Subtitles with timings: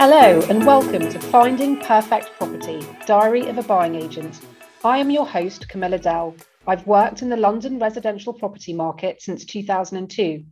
[0.00, 4.40] Hello, and welcome to Finding Perfect Property Diary of a Buying Agent.
[4.84, 6.36] I am your host, Camilla Dell.
[6.68, 10.44] I've worked in the London residential property market since 2002.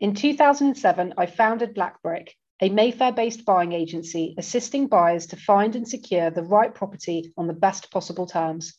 [0.00, 5.76] In 2007, I founded Black Brick, a Mayfair based buying agency assisting buyers to find
[5.76, 8.74] and secure the right property on the best possible terms.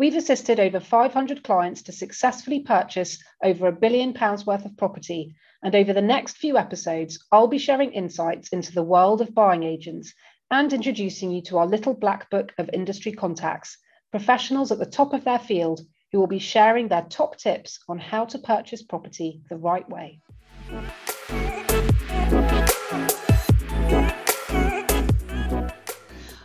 [0.00, 5.34] We've assisted over 500 clients to successfully purchase over a billion pounds worth of property.
[5.62, 9.62] And over the next few episodes, I'll be sharing insights into the world of buying
[9.62, 10.14] agents
[10.50, 13.76] and introducing you to our little black book of industry contacts,
[14.10, 15.82] professionals at the top of their field
[16.12, 20.18] who will be sharing their top tips on how to purchase property the right way.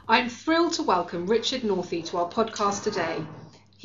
[0.10, 3.26] I'm thrilled to welcome Richard Northey to our podcast today.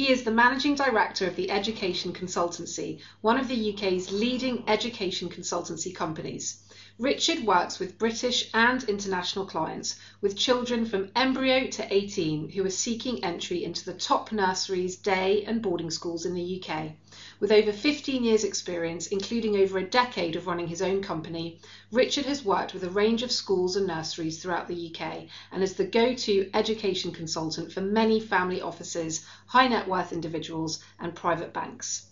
[0.01, 5.29] He is the Managing Director of the Education Consultancy, one of the UK's leading education
[5.29, 6.57] consultancy companies.
[6.99, 12.71] Richard works with British and international clients with children from embryo to 18 who are
[12.71, 16.93] seeking entry into the top nurseries, day and boarding schools in the UK.
[17.41, 21.59] With over 15 years' experience, including over a decade of running his own company,
[21.91, 25.73] Richard has worked with a range of schools and nurseries throughout the UK and is
[25.73, 31.55] the go to education consultant for many family offices, high net worth individuals, and private
[31.55, 32.05] banks.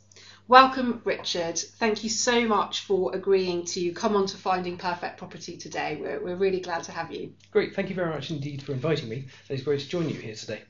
[0.49, 1.59] Welcome, Richard.
[1.59, 5.99] Thank you so much for agreeing to come on to Finding Perfect Property today.
[6.01, 7.35] We're, we're really glad to have you.
[7.51, 7.75] Great.
[7.75, 9.27] Thank you very much indeed for inviting me.
[9.51, 10.63] It's great to join you here today.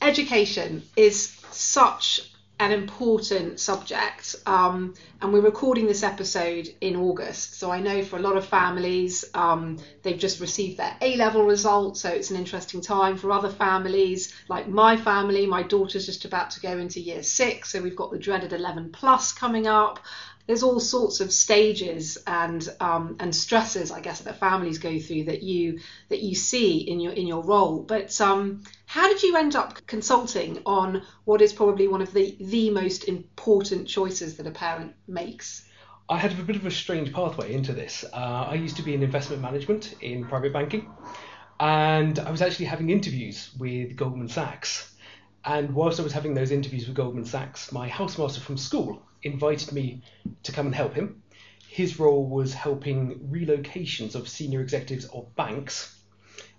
[0.00, 2.30] Education is such
[2.60, 4.34] an important subject.
[4.46, 7.58] Um, and we're recording this episode in August.
[7.58, 11.44] So I know for a lot of families, um, they've just received their A level
[11.44, 12.00] results.
[12.00, 15.46] So it's an interesting time for other families, like my family.
[15.46, 17.70] My daughter's just about to go into year six.
[17.70, 20.00] So we've got the dreaded 11 plus coming up
[20.48, 25.24] there's all sorts of stages and um, and stresses, I guess, that families go through
[25.24, 27.82] that you that you see in your in your role.
[27.82, 32.34] But um, how did you end up consulting on what is probably one of the
[32.40, 35.68] the most important choices that a parent makes?
[36.08, 38.02] I had a bit of a strange pathway into this.
[38.10, 40.90] Uh, I used to be in investment management in private banking,
[41.60, 44.94] and I was actually having interviews with Goldman Sachs.
[45.44, 49.72] And whilst I was having those interviews with Goldman Sachs, my housemaster from school invited
[49.72, 50.02] me
[50.42, 51.22] to come and help him.
[51.68, 55.94] His role was helping relocations of senior executives of banks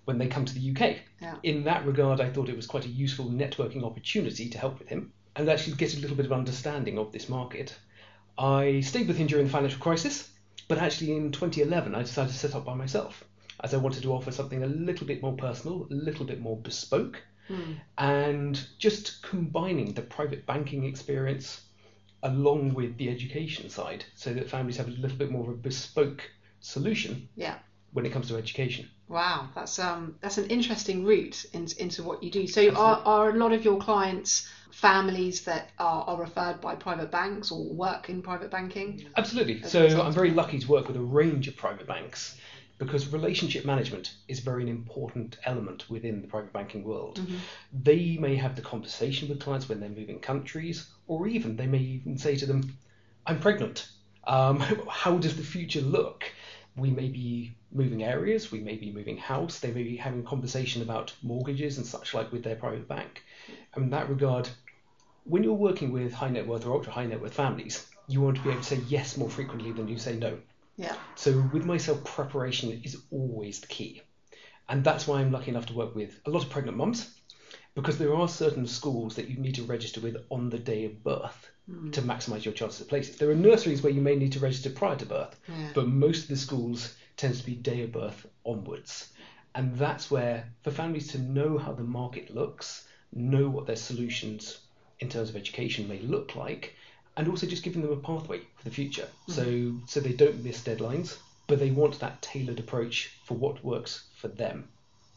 [0.04, 0.98] when they come to the UK.
[1.20, 1.36] Yeah.
[1.42, 4.88] In that regard, I thought it was quite a useful networking opportunity to help with
[4.88, 7.74] him and actually get a little bit of understanding of this market.
[8.38, 10.30] I stayed with him during the financial crisis,
[10.68, 13.24] but actually in 2011 I decided to set up by myself
[13.62, 16.56] as I wanted to offer something a little bit more personal, a little bit more
[16.56, 17.76] bespoke, mm.
[17.98, 21.62] and just combining the private banking experience
[22.22, 25.54] along with the education side so that families have a little bit more of a
[25.54, 26.22] bespoke
[26.60, 27.58] solution yeah.
[27.92, 28.88] when it comes to education.
[29.08, 32.46] Wow, that's um that's an interesting route in, into what you do.
[32.46, 37.10] So are, are a lot of your clients families that are, are referred by private
[37.10, 39.04] banks or work in private banking?
[39.16, 39.62] Absolutely.
[39.62, 42.36] So I'm very lucky to work with a range of private banks
[42.80, 47.20] because relationship management is very an important element within the private banking world.
[47.20, 47.36] Mm-hmm.
[47.82, 51.78] They may have the conversation with clients when they're moving countries, or even they may
[51.78, 52.78] even say to them,
[53.26, 53.86] I'm pregnant.
[54.24, 56.24] Um, how does the future look?
[56.74, 60.80] We may be moving areas, we may be moving house, they may be having conversation
[60.80, 63.22] about mortgages and such like with their private bank.
[63.74, 64.48] And in that regard,
[65.24, 68.38] when you're working with high net worth or ultra high net worth families, you want
[68.38, 70.38] to be able to say yes more frequently than you say no.
[70.80, 70.96] Yeah.
[71.14, 74.00] So with myself, preparation is always the key.
[74.68, 77.20] And that's why I'm lucky enough to work with a lot of pregnant mums
[77.74, 81.04] because there are certain schools that you need to register with on the day of
[81.04, 81.92] birth mm.
[81.92, 83.16] to maximize your chances of places.
[83.16, 85.70] There are nurseries where you may need to register prior to birth, yeah.
[85.74, 89.12] but most of the schools tends to be day of birth onwards.
[89.54, 94.60] And that's where for families to know how the market looks, know what their solutions
[95.00, 96.74] in terms of education may look like,
[97.16, 99.08] and also just giving them a pathway for the future.
[99.28, 99.32] Mm-hmm.
[99.32, 101.16] So so they don't miss deadlines,
[101.46, 104.68] but they want that tailored approach for what works for them.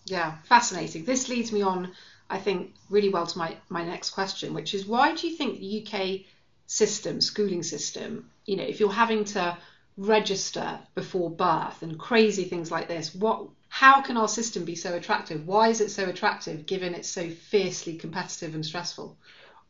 [0.06, 1.06] Yeah, fascinating.
[1.06, 1.94] This leads me on,
[2.30, 5.60] I think, really well to my, my next question, which is why do you think
[5.60, 6.25] the UK
[6.68, 9.57] system, schooling system, you know, if you're having to
[9.96, 14.94] register before birth and crazy things like this, what how can our system be so
[14.96, 15.48] attractive?
[15.48, 19.18] Why is it so attractive given it's so fiercely competitive and stressful?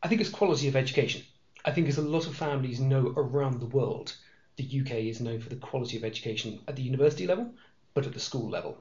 [0.02, 1.24] I think it's quality of education.
[1.66, 4.16] I think as a lot of families know around the world,
[4.58, 7.54] the UK is known for the quality of education at the university level,
[7.94, 8.78] but at the school level.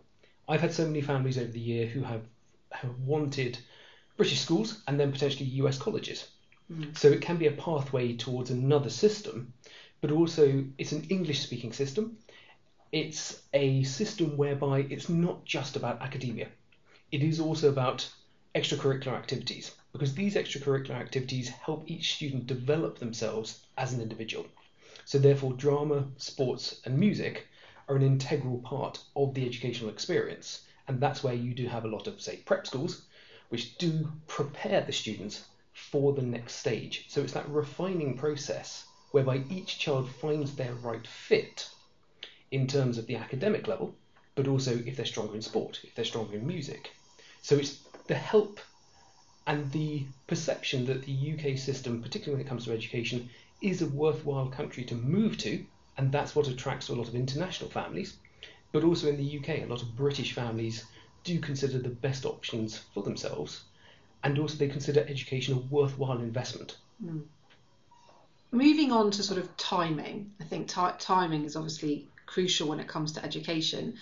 [0.48, 2.22] I've had so many families over the year who have,
[2.70, 3.58] have wanted
[4.16, 6.28] British schools and then potentially US colleges.
[6.70, 6.96] Mm.
[6.96, 9.52] So it can be a pathway towards another system,
[10.00, 12.18] but also it's an English speaking system.
[12.90, 16.48] it's a system whereby it's not just about academia.
[17.10, 18.06] It is also about
[18.54, 24.46] extracurricular activities because these extracurricular activities help each student develop themselves as an individual.
[25.04, 27.46] So therefore drama, sports and music
[27.88, 31.88] are an integral part of the educational experience and that's where you do have a
[31.88, 33.02] lot of say prep schools
[33.50, 37.04] which do prepare the students for the next stage.
[37.08, 41.68] So it's that refining process whereby each child finds their right fit
[42.50, 43.94] in terms of the academic level,
[44.34, 46.90] but also if they're stronger in sport, if they're stronger in music.
[47.42, 48.58] So it's the help
[49.46, 53.28] and the perception that the UK system, particularly when it comes to education,
[53.60, 55.64] is a worthwhile country to move to,
[55.96, 58.16] and that's what attracts a lot of international families.
[58.72, 60.84] But also in the UK, a lot of British families
[61.24, 63.62] do consider the best options for themselves,
[64.24, 66.76] and also they consider education a worthwhile investment.
[67.04, 67.24] Mm.
[68.50, 72.88] Moving on to sort of timing, I think t- timing is obviously crucial when it
[72.88, 73.98] comes to education.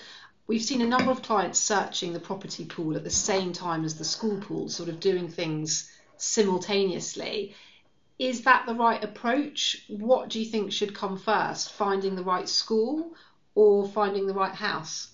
[0.50, 3.94] We've seen a number of clients searching the property pool at the same time as
[3.94, 7.54] the school pool, sort of doing things simultaneously.
[8.18, 9.84] Is that the right approach?
[9.86, 13.12] What do you think should come first, finding the right school
[13.54, 15.12] or finding the right house?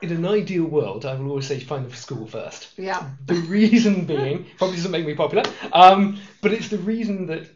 [0.00, 2.68] in an ideal world, I will always say find the school first.
[2.76, 3.10] Yeah.
[3.26, 5.42] The reason being, probably doesn't make me popular,
[5.72, 7.48] um, but it's the reason that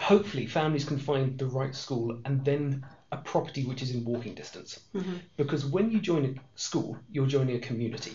[0.00, 4.34] hopefully families can find the right school and then a property which is in walking
[4.34, 4.80] distance.
[4.94, 5.16] Mm-hmm.
[5.36, 8.12] Because when you join a school, you're joining a community.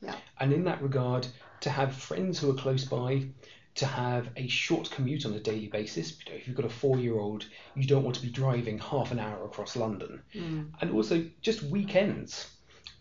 [0.00, 0.16] Yeah.
[0.40, 1.26] And in that regard,
[1.60, 3.26] to have friends who are close by,
[3.74, 6.18] to have a short commute on a daily basis.
[6.26, 9.18] You know, if you've got a four-year-old, you don't want to be driving half an
[9.18, 10.22] hour across London.
[10.34, 10.70] Mm.
[10.80, 12.50] And also just weekends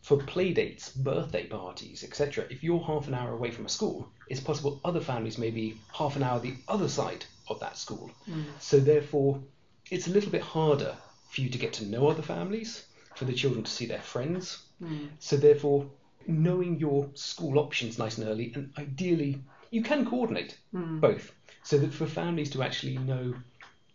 [0.01, 2.45] for play dates, birthday parties, etc.
[2.49, 5.77] If you're half an hour away from a school, it's possible other families may be
[5.93, 8.09] half an hour the other side of that school.
[8.29, 8.45] Mm.
[8.59, 9.41] So therefore,
[9.89, 10.95] it's a little bit harder
[11.31, 12.85] for you to get to know other families,
[13.15, 14.63] for the children to see their friends.
[14.83, 15.09] Mm.
[15.19, 15.89] So therefore,
[16.27, 19.41] knowing your school options nice and early, and ideally
[19.71, 20.99] you can coordinate Mm.
[20.99, 21.31] both,
[21.63, 23.33] so that for families to actually know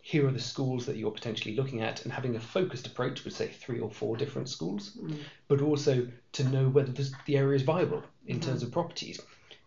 [0.01, 3.33] here are the schools that you're potentially looking at and having a focused approach with
[3.35, 5.19] say three or four different schools, Mm.
[5.47, 8.43] but also to know whether this, the area is viable in Mhm.
[8.45, 9.19] terms of properties.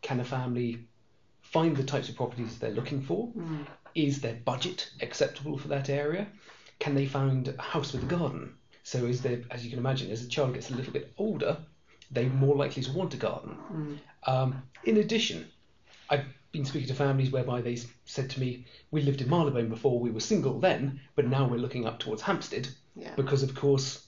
[0.02, 0.78] Can a family
[1.42, 3.28] find the types of properties they're looking for?
[3.36, 3.66] Mm.
[3.94, 6.26] Is their budget acceptable for that area?
[6.80, 8.54] Can they find a house with a garden?
[8.82, 11.58] So is there, as you can imagine, as a child gets a little bit older,
[12.10, 13.56] they're more likely to want a garden.
[13.72, 13.98] Mm.
[14.26, 15.46] Um, in addition,
[16.08, 20.00] I've been speaking to families whereby they said to me, we lived in Marylebone before,
[20.00, 23.14] we were single then, but now we're looking up towards Hampstead Yeah.
[23.14, 24.06] because, of course,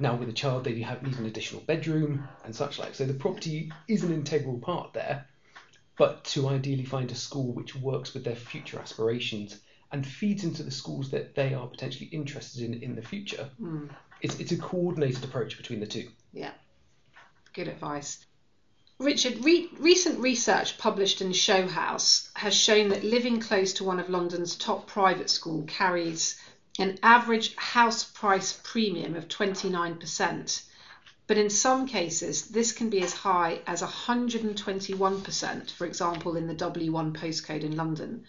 [0.00, 2.94] now with a child they have need an additional bedroom and such like.
[2.94, 5.26] So the property is an integral part there,
[5.96, 9.60] but to ideally find a school which works with their future aspirations
[9.94, 13.88] and feeds into the schools that they are potentially interested in in the future, Mm.
[14.20, 16.08] it's, it's a coordinated approach between the two.
[16.32, 16.50] Yeah,
[17.52, 18.18] Good advice.
[18.98, 24.00] Richard, re- recent research published in Show House has shown that living close to one
[24.00, 26.36] of London's top private schools carries
[26.80, 30.62] an average house price premium of 29%.
[31.28, 36.54] But in some cases, this can be as high as 121%, for example, in the
[36.54, 38.24] W1 postcode in London.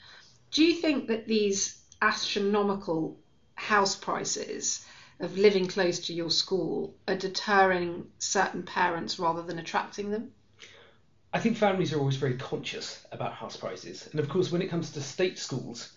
[0.56, 3.20] Do you think that these astronomical
[3.56, 4.86] house prices
[5.20, 10.32] of living close to your school are deterring certain parents rather than attracting them?
[11.34, 14.08] I think families are always very conscious about house prices.
[14.12, 15.92] And of course, when it comes to state schools,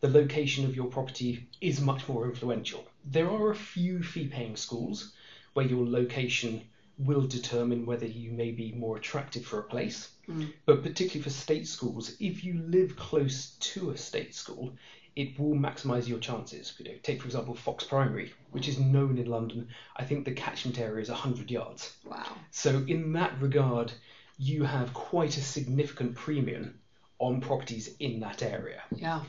[0.00, 2.84] the location of your property is much more influential.
[3.04, 5.12] There are a few fee paying schools
[5.52, 6.62] where your location
[7.06, 10.10] will determine whether you may be more attractive for a place.
[10.28, 10.52] Mm.
[10.66, 14.72] But particularly for state schools, if you live close to a state school,
[15.16, 16.74] it will maximise your chances.
[16.78, 19.68] You know, take for example Fox Primary, which is known in London.
[19.96, 21.96] I think the catchment area is 100 yards.
[22.04, 22.36] Wow.
[22.50, 23.92] So in that regard,
[24.38, 26.78] you have quite a significant premium
[27.18, 28.82] on properties in that area.
[28.90, 29.22] Yeah.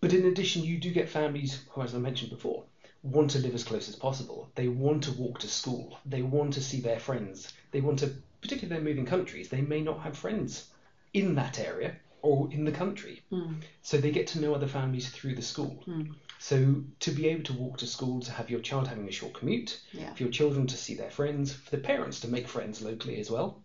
[0.00, 2.64] But in addition, you do get families who, as I mentioned before,
[3.02, 4.50] want to live as close as possible.
[4.54, 5.98] They want to walk to school.
[6.04, 7.52] They want to see their friends.
[7.70, 10.68] They want to, particularly they're moving countries, they may not have friends
[11.12, 13.22] in that area or in the country.
[13.32, 13.62] Mm.
[13.82, 15.82] So they get to know other families through the school.
[15.86, 16.14] Mm.
[16.38, 19.34] So to be able to walk to school, to have your child having a short
[19.34, 20.12] commute, Yeah.
[20.12, 23.30] for your children to see their friends, for the parents to make friends locally as
[23.30, 23.62] well,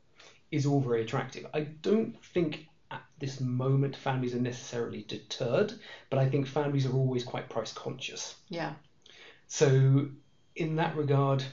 [0.52, 1.46] is all very attractive.
[1.54, 5.74] I don't think at this moment families are necessarily deterred,
[6.10, 8.36] but I think families are always quite price conscious.
[8.50, 8.74] Yeah.
[9.48, 10.08] So
[10.56, 11.44] in that regard,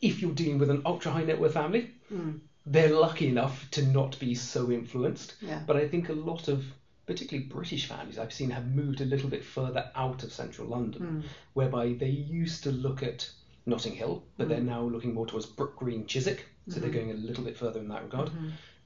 [0.00, 2.40] if you're dealing with an ultra high net worth family, Mm.
[2.66, 5.34] they're lucky enough to not be so influenced.
[5.40, 5.62] Yeah.
[5.66, 6.64] But I think a lot of
[7.06, 11.02] particularly British families I've seen have moved a little bit further out of central London
[11.02, 11.28] Mm.
[11.54, 13.30] whereby they used to look at
[13.66, 17.14] Notting Hill, but they're now looking more towards Brook Green, Chiswick, so they're going a
[17.14, 18.30] little bit further in that regard.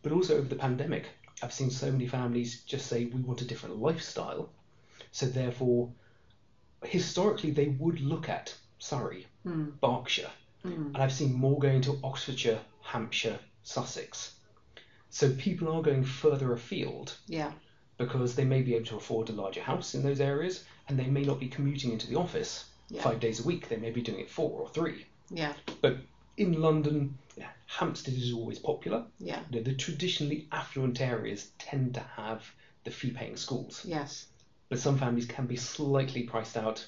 [0.02, 1.06] But also over the pandemic,
[1.42, 4.50] I've seen so many families just say we want a different lifestyle,
[5.12, 5.92] so therefore,
[6.84, 9.70] historically they would look at Surrey, hmm.
[9.80, 10.30] Berkshire,
[10.62, 10.72] hmm.
[10.94, 14.34] and I've seen more going to Oxfordshire, Hampshire, Sussex.
[15.10, 17.52] So people are going further afield Yeah.
[17.98, 21.06] because they may be able to afford a larger house in those areas and they
[21.06, 23.02] may not be commuting into the office Yeah.
[23.02, 23.68] five days a week.
[23.68, 25.06] They may be doing it four or three.
[25.30, 25.52] Yeah.
[25.82, 25.98] But
[26.38, 29.04] in London, yeah, Hampstead is always popular.
[29.18, 29.42] Yeah.
[29.50, 32.50] You know, the traditionally affluent areas tend to have
[32.84, 34.26] the fee paying schools, Yes.
[34.72, 36.82] But some families can be slightly priced out.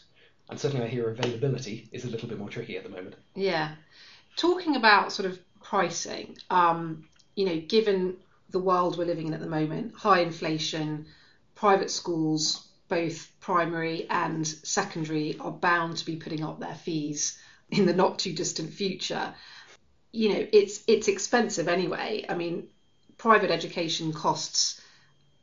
[0.48, 3.14] And certainly, I hear availability is a little bit more tricky at the moment.
[3.34, 3.74] Yeah.
[4.36, 8.16] Talking about sort of pricing, um, you know, given
[8.48, 11.04] the world we're living in at the moment, high inflation,
[11.54, 17.38] private schools, both primary and secondary, are bound to be putting up their fees
[17.68, 19.34] in the not too distant future.
[20.10, 22.24] You know, it's it's expensive anyway.
[22.30, 22.66] I mean,
[23.18, 24.80] private education costs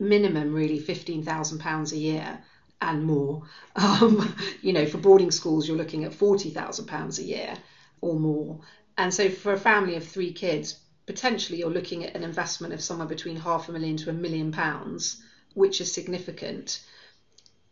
[0.01, 2.43] minimum really fifteen thousand pounds a year
[2.81, 3.43] and more.
[3.75, 7.53] Um, you know, for boarding schools, you're looking at forty thousand pounds a year
[8.01, 8.59] or more.
[8.97, 12.81] And so, for a family of three kids, potentially you're looking at an investment of
[12.81, 15.21] somewhere between half a million to a million pounds,
[15.53, 16.83] which is significant.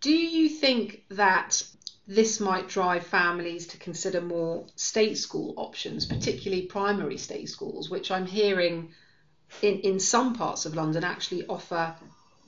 [0.02, 1.62] Do you think that
[2.08, 8.10] this might drive families to consider more state school options, particularly primary state schools, which
[8.10, 8.94] I'm hearing
[9.62, 11.96] in, in some parts of London actually offer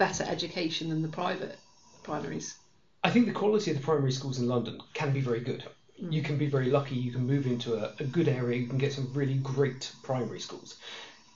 [0.01, 1.59] better education than the private
[2.01, 2.55] primaries?
[3.03, 5.63] I think the quality of the primary schools in London can be very good.
[6.01, 6.11] Mm.
[6.11, 8.79] You can be very lucky, you can move into a, a good area, you can
[8.79, 10.79] get some really great primary schools.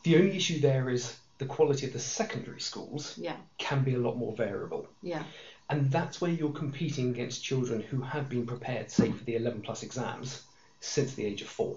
[0.02, 4.00] The only issue there is the quality of the secondary schools Yeah, can be a
[4.00, 4.88] lot more variable.
[5.04, 5.24] yeah,
[5.70, 9.62] And that's where you're competing against children who have been prepared, say, for the 11
[9.62, 10.42] plus exams
[10.80, 11.76] since the age of four.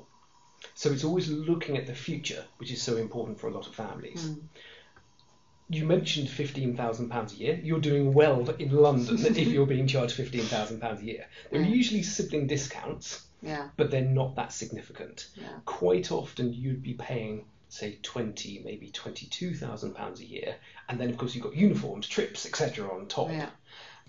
[0.75, 3.75] So it's always looking at the future, which is so important for a lot of
[3.75, 4.23] families.
[4.25, 4.41] Mm.
[5.71, 7.61] You mentioned £15,000 a year.
[7.63, 11.27] You're doing well in London if you're being charged £15,000 a year.
[11.51, 11.71] There are Yeah.
[11.71, 15.27] usually sibling discounts, yeah, but they're not that significant.
[15.37, 20.57] yeah, Quite often you'd be paying, say, 20, maybe £22,000 a year,
[20.89, 22.89] and then of course you've got uniforms, trips, etc.
[22.95, 23.31] on top.
[23.31, 23.51] yeah.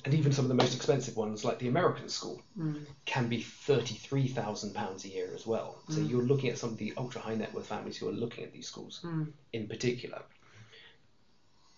[0.06, 2.86] And even some of the most expensive ones, like the American school, Mm.
[3.06, 5.78] can be £33,000 a year as well.
[5.90, 8.46] So you're looking at some of the ultra high net worth families who are looking
[8.46, 9.34] at these schools Mm.
[9.52, 10.22] in particular.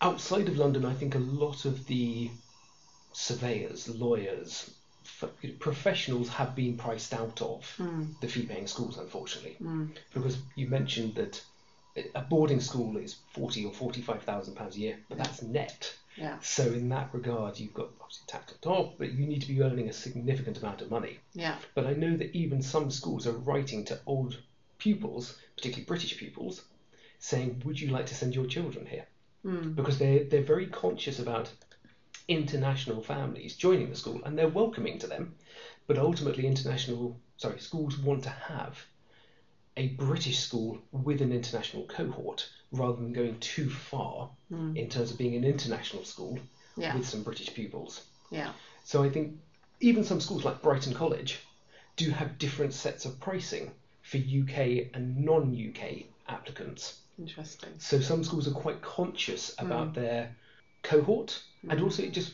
[0.01, 2.31] Outside of London, I think a lot of the
[3.13, 4.71] surveyors, lawyers,
[5.59, 8.19] professionals have been priced out of Mm.
[8.19, 9.57] the fee paying schools, unfortunately.
[9.61, 9.95] Mm.
[10.13, 11.43] Because you mentioned that
[12.15, 15.93] a boarding school is forty or forty-five thousand pounds a year, but that's net.
[16.17, 16.39] Yeah.
[16.41, 19.61] So in that regard, you've got obviously tax on top, but you need to be
[19.61, 21.19] earning a significant amount of money.
[21.33, 21.57] Yeah.
[21.75, 24.37] But I know that even some schools are writing to old
[24.77, 26.63] pupils, particularly British pupils,
[27.19, 29.05] saying, "Would you like to send your children here?"
[29.45, 29.75] Mm.
[29.75, 31.49] Because they're, they're very conscious about
[32.27, 35.35] international families joining the school, and they're welcoming to them.
[35.87, 38.77] But ultimately, international sorry schools want to have
[39.77, 44.77] a British school with an international cohort rather than going too far Mm.
[44.77, 46.37] in terms of being an international school
[46.77, 46.95] Yeah.
[46.95, 48.03] with some British pupils.
[48.31, 48.51] Yeah.
[48.83, 49.39] So I think
[49.79, 51.39] even some schools like Brighton College
[51.95, 53.71] do have different sets of pricing
[54.01, 57.00] for UK and non-UK applicants.
[57.19, 57.69] Interesting.
[57.77, 59.95] So some schools are quite conscious about mm.
[59.95, 60.35] their
[60.83, 61.83] cohort and mm.
[61.83, 62.33] also it just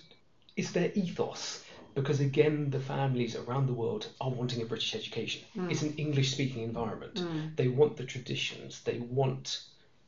[0.55, 5.41] it's their ethos because again the families around the world are wanting a British education.
[5.57, 5.71] Mm.
[5.71, 7.15] It's an English speaking environment.
[7.15, 7.55] Mm.
[7.55, 9.61] They want the traditions, they want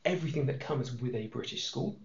[0.04, 1.96] everything that comes with a British school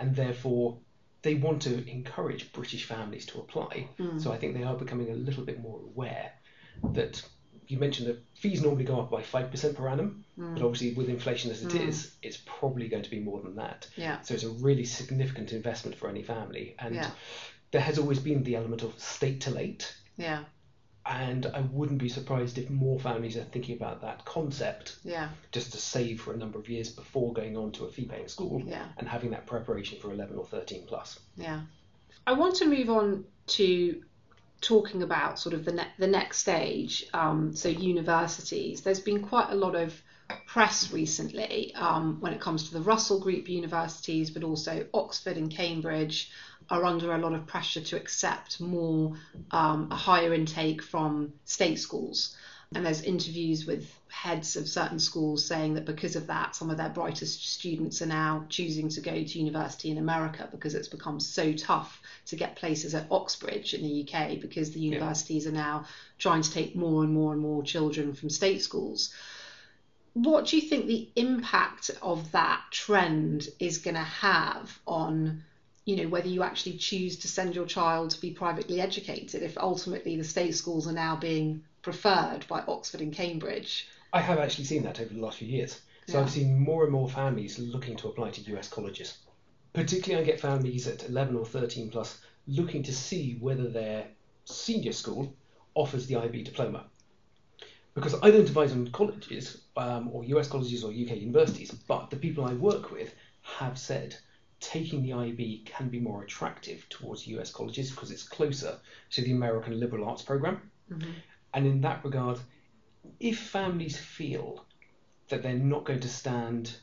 [0.00, 0.78] and therefore
[1.22, 3.88] they want to encourage British families to apply.
[4.18, 6.30] So I think they are becoming a little bit more aware
[6.92, 7.22] that
[7.68, 10.54] you mentioned that fees normally go up by 5% per annum, hmm.
[10.54, 11.88] but obviously with inflation as it hmm.
[11.88, 13.88] is, it's probably going to be more than that.
[13.96, 14.20] Yeah.
[14.22, 16.74] So it's a really significant investment for any family.
[16.78, 17.10] And Yeah.
[17.70, 19.94] there has always been the element of state to late.
[20.16, 20.44] Yeah.
[21.04, 25.28] And I wouldn't be surprised if more families are thinking about that concept Yeah.
[25.52, 28.28] just to save for a number of years before going on to a fee paying
[28.28, 28.86] school Yeah.
[28.96, 31.20] and having that preparation for 11 or 13 plus.
[31.36, 31.62] Yeah.
[32.26, 34.02] I want to move on to
[34.60, 37.06] talking about sort of the ne- the next stage.
[37.12, 38.82] Um, so universities.
[38.82, 40.00] There's been quite a lot of
[40.46, 45.50] press recently um, when it comes to the Russell Group universities, but also Oxford and
[45.50, 46.30] Cambridge
[46.68, 49.14] are under a lot of pressure to accept more
[49.52, 52.36] um, a higher intake from state schools.
[52.74, 56.76] And there's interviews with heads of certain schools saying that because of that, some of
[56.76, 61.20] their brightest students are now choosing to go to university in America because it's become
[61.20, 65.50] so tough to get places at Oxbridge in the UK because the universities yeah.
[65.50, 65.84] are now
[66.18, 69.14] trying to take more and more and more children from state schools.
[70.14, 75.44] What do you think the impact of that trend is going to have on
[75.84, 79.56] you know whether you actually choose to send your child to be privately educated if
[79.56, 83.86] ultimately the state schools are now being preferred by Oxford and Cambridge.
[84.12, 85.82] I have actually seen that over the last few years.
[86.08, 86.24] So yeah.
[86.24, 89.18] I've seen more and more families looking to apply to US colleges.
[89.72, 94.08] Particularly, I get families at 11 or 13 plus looking to see whether their
[94.46, 95.32] senior school
[95.76, 96.86] offers the IB diploma.
[97.94, 102.16] Because I don't advise on colleges um, or US colleges or UK universities, but the
[102.16, 104.16] people I work with have said
[104.58, 109.30] taking the IB can be more attractive towards US colleges because it's closer to the
[109.30, 110.60] American liberal arts program.
[110.90, 111.10] Mm-hmm.
[111.56, 112.38] And in that regard,
[113.18, 114.66] if families feel
[115.28, 116.76] that they're not going to stand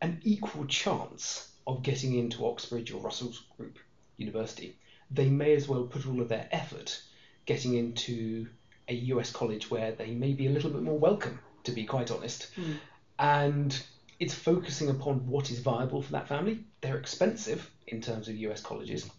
[0.00, 3.80] an equal chance of getting into Oxbridge or Russell Group
[4.16, 4.78] University,
[5.10, 7.02] they may as well put all of their effort
[7.46, 8.46] getting into
[8.86, 12.12] a US college where they may be a little bit more welcome, to be quite
[12.12, 12.46] honest.
[12.54, 12.76] Mm.
[13.18, 13.82] And
[14.20, 16.62] it's focusing upon what is viable for that family.
[16.80, 19.10] They're expensive in terms of US colleges,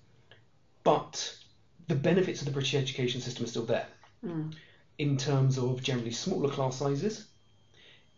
[0.85, 1.37] but
[1.89, 3.87] the benefits of the British education system are still there.
[4.25, 4.53] Mm.
[4.97, 7.25] In terms of generally smaller class sizes,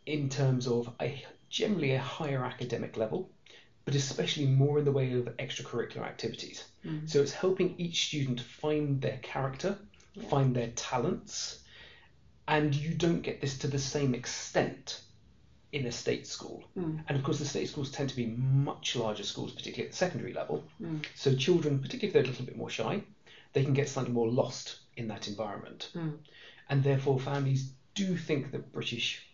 [0.05, 3.29] in terms of a generally a higher academic level,
[3.86, 6.65] but especially more in the way of extracurricular activities.
[6.86, 7.10] Mm.
[7.10, 9.77] So it's helping each student find their character,
[10.15, 10.27] yeah.
[10.27, 11.60] find their talents,
[12.48, 15.01] and you don't get this to the same extent
[15.72, 16.63] in a state school.
[16.77, 17.03] Mm.
[17.08, 19.98] And of course, the state schools tend to be much larger schools, particularly at the
[19.98, 20.63] secondary level.
[20.82, 21.05] Mm.
[21.15, 23.01] So children, particularly if they're a little bit more shy,
[23.53, 25.90] they can get slightly more lost in that environment.
[25.96, 26.18] Mm.
[26.70, 29.25] And therefore, families do think that British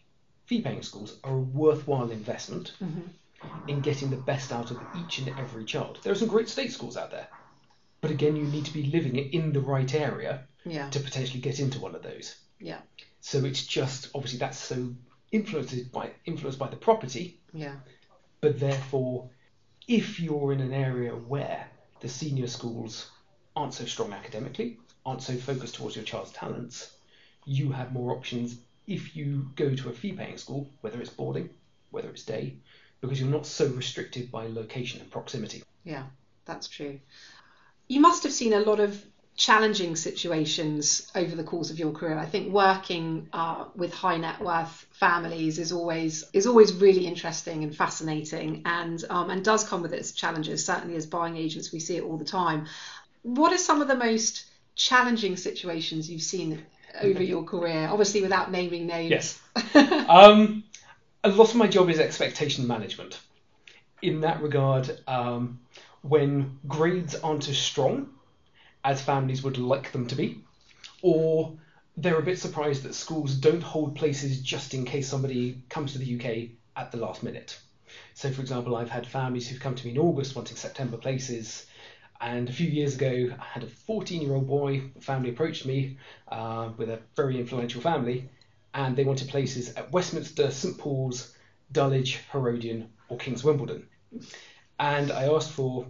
[0.45, 3.69] fee paying schools are a worthwhile investment mm-hmm.
[3.69, 5.99] in getting the best out of each and every child.
[6.03, 7.27] There are some great state schools out there.
[8.01, 10.89] But again, you need to be living in the right area yeah.
[10.89, 12.35] to potentially get into one of those.
[12.59, 12.79] Yeah.
[13.21, 14.93] So it's just obviously that's so
[15.31, 17.39] influenced by influenced by the property.
[17.53, 17.75] Yeah.
[18.41, 19.29] But therefore,
[19.87, 21.67] if you're in an area where
[21.99, 23.09] the senior schools
[23.55, 26.93] aren't so strong academically, aren't so focused towards your child's talents,
[27.45, 31.49] you have more options if you go to a fee-paying school, whether it's boarding,
[31.91, 32.55] whether it's day,
[32.99, 35.63] because you're not so restricted by location and proximity.
[35.83, 36.03] Yeah,
[36.45, 36.99] that's true.
[37.87, 39.03] You must have seen a lot of
[39.35, 42.17] challenging situations over the course of your career.
[42.17, 47.63] I think working uh, with high net worth families is always is always really interesting
[47.63, 50.65] and fascinating, and um, and does come with its challenges.
[50.65, 52.67] Certainly, as buying agents, we see it all the time.
[53.23, 56.61] What are some of the most challenging situations you've seen
[56.99, 57.87] over your career?
[57.89, 59.39] Obviously, without naming names.
[59.75, 60.05] Yes.
[60.09, 60.63] um,
[61.23, 63.19] a lot of my job is expectation management.
[64.01, 65.59] In that regard, um,
[66.01, 68.09] when grades aren't as strong
[68.83, 70.39] as families would like them to be,
[71.03, 71.53] or
[71.97, 75.99] they're a bit surprised that schools don't hold places just in case somebody comes to
[75.99, 77.59] the UK at the last minute.
[78.13, 81.65] So, for example, I've had families who've come to me in August wanting September places,
[82.21, 85.65] and a few years ago, I had a 14 year old boy, the family approached
[85.65, 88.29] me uh, with a very influential family,
[88.75, 91.33] and they wanted places at Westminster, St Paul's,
[91.71, 93.87] Dulwich, Harrodian, or King's Wimbledon.
[94.79, 95.87] And I asked for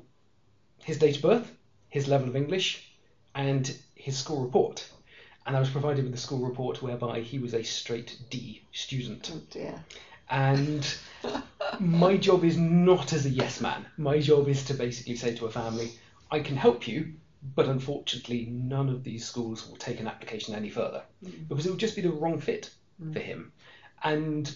[0.83, 1.51] his date of birth,
[1.89, 2.89] his level of English,
[3.35, 4.87] and his school report.
[5.45, 9.31] And I was provided with a school report whereby he was a straight D student.
[9.33, 9.83] Oh dear.
[10.29, 10.95] And
[11.79, 13.85] my job is not as a yes man.
[13.97, 15.91] My job is to basically say to a family,
[16.31, 17.13] I can help you,
[17.55, 21.47] but unfortunately, none of these schools will take an application any further mm.
[21.47, 22.69] because it would just be the wrong fit
[23.03, 23.13] mm.
[23.13, 23.51] for him.
[24.03, 24.55] And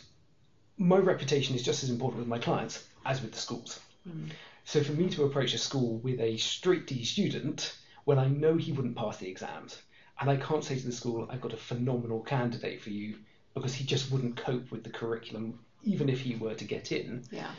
[0.78, 3.80] my reputation is just as important with my clients as with the schools.
[4.08, 4.30] Mm.
[4.64, 8.56] So for me to approach a school with a straight D student when I know
[8.56, 9.82] he wouldn't pass the exams,
[10.20, 13.18] and I can't say to the school, I've got a phenomenal candidate for you
[13.54, 17.24] because he just wouldn't cope with the curriculum, even if he were to get in.
[17.32, 17.50] Yeah.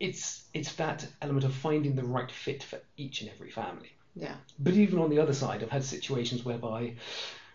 [0.00, 3.92] It's it's that element of finding the right fit for each and every family.
[4.14, 4.34] Yeah.
[4.58, 6.94] But even on the other side, I've had situations whereby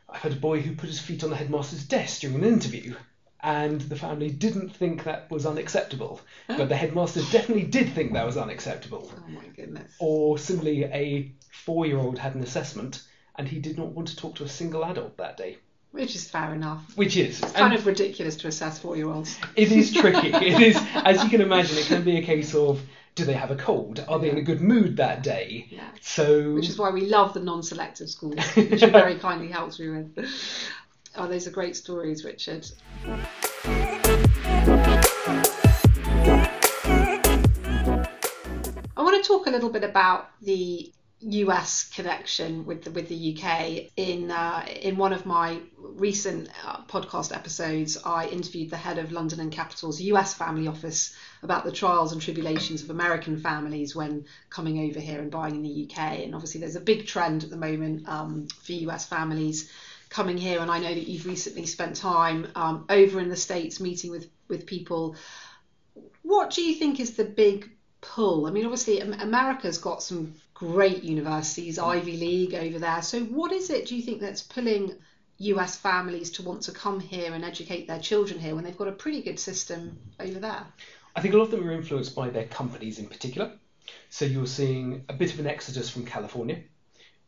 [0.09, 2.95] I've had a boy who put his feet on the headmaster's desk during an interview
[3.41, 6.19] and the family didn't think that was unacceptable.
[6.47, 9.11] But the headmaster definitely did think that was unacceptable.
[9.15, 9.95] Oh my goodness.
[9.99, 13.01] Or similarly, a four year old had an assessment
[13.35, 15.57] and he did not want to talk to a single adult that day.
[15.91, 16.95] Which is fair enough.
[16.95, 17.41] Which is.
[17.41, 19.37] It's kind of ridiculous to assess four year olds.
[19.55, 20.27] It is tricky.
[20.33, 22.79] it is, as you can imagine, it can be a case of
[23.15, 24.05] do they have a cold?
[24.07, 25.67] Are they in a good mood that day?
[25.69, 25.89] Yeah.
[26.01, 26.53] So.
[26.53, 29.89] Which is why we love the non selective schools, which you very kindly helped me
[29.89, 30.29] with.
[31.15, 32.67] Oh, those are great stories, Richard.
[38.95, 43.37] I want to talk a little bit about the US connection with the, with the
[43.37, 43.91] UK.
[43.97, 49.11] In uh, in one of my recent uh, podcast episodes, I interviewed the head of
[49.11, 54.25] London and Capital's US family office about the trials and tribulations of American families when
[54.49, 56.19] coming over here and buying in the UK.
[56.19, 59.69] And obviously, there's a big trend at the moment um, for US families
[60.09, 60.61] coming here.
[60.61, 64.29] And I know that you've recently spent time um, over in the States meeting with
[64.47, 65.15] with people.
[66.21, 68.45] What do you think is the big pull?
[68.45, 73.01] I mean, obviously, America's got some great universities, Ivy League over there.
[73.01, 74.93] So, what is it do you think that's pulling
[75.37, 78.89] US families to want to come here and educate their children here when they've got
[78.89, 80.65] a pretty good system over there?
[81.15, 83.53] I think a lot of them are influenced by their companies in particular.
[84.09, 86.61] So, you're seeing a bit of an exodus from California.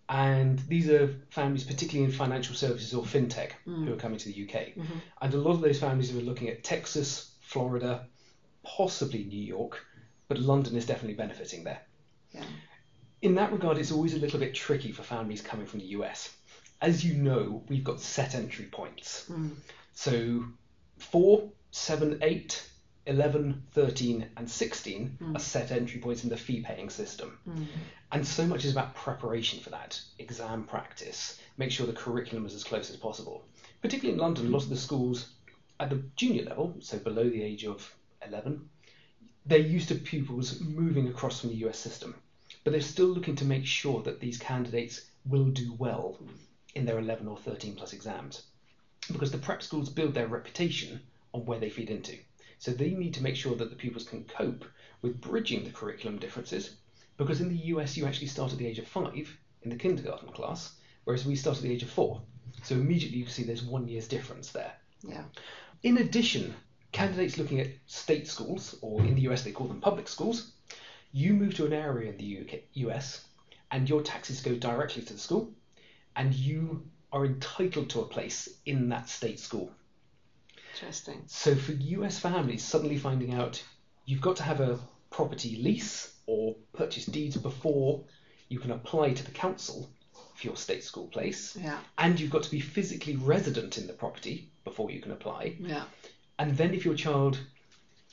[0.10, 3.86] And these are families, particularly in financial services or fintech, mm.
[3.86, 4.76] who are coming to the UK.
[4.76, 4.98] Mm-hmm.
[5.22, 8.08] And a lot of those families are looking at Texas, Florida,
[8.64, 9.86] possibly New York,
[10.28, 11.80] but London is definitely benefiting there.
[12.34, 12.44] Yeah.
[13.22, 16.36] In that regard, it's always a little bit tricky for families coming from the US.
[16.82, 19.26] As you know, we've got set entry points.
[19.30, 19.52] Mm.
[19.94, 20.44] So
[20.98, 22.64] 4, 7, 8,
[23.06, 25.36] 11, 13, and 16 mm.
[25.36, 27.38] are set entry points in the fee paying system.
[27.48, 27.66] Mm.
[28.12, 32.56] And so much is about preparation for that, exam practice, make sure the curriculum is
[32.56, 33.46] as close as possible.
[33.82, 35.30] Particularly in London, a lot of the schools
[35.80, 37.96] at the junior level, so below the age of
[38.28, 38.68] 11,
[39.46, 42.16] they're used to pupils moving across from the US system,
[42.64, 46.18] but they're still looking to make sure that these candidates will do well
[46.76, 48.44] in their 11 or 13 plus exams.
[49.12, 51.02] Because the prep schools build their reputation
[51.34, 52.18] on where they feed into.
[52.60, 54.66] So they need to make sure that the pupils can cope
[55.02, 56.76] with bridging the curriculum differences.
[57.18, 60.30] Because in the US, you actually start at the age of five in the kindergarten
[60.30, 62.22] class, whereas we start at the age of four.
[62.64, 64.74] So immediately you see there's one year's difference there.
[65.02, 65.24] Yeah.
[65.84, 66.54] In addition,
[66.92, 70.52] candidates looking at state schools, or in the US they call them public schools,
[71.12, 73.26] you move to an area in the UK, US
[73.72, 75.52] and your taxes go directly to the school
[76.16, 79.72] and you are entitled to a place in that state school.
[80.74, 81.24] Interesting.
[81.28, 83.64] So for US families suddenly finding out
[84.06, 88.04] you've got to have a property lease or purchase deeds before
[88.50, 89.90] you can apply to the council
[90.36, 91.58] for your state school place.
[91.60, 91.78] Yeah.
[91.98, 95.56] And you've got to be physically resident in the property before you can apply.
[95.60, 95.84] Yeah.
[96.40, 97.40] And then if your child